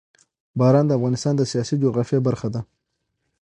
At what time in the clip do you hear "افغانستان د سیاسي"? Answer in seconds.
0.97-1.75